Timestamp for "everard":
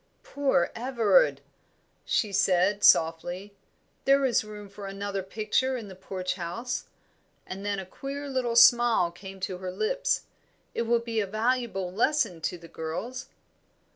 0.73-1.41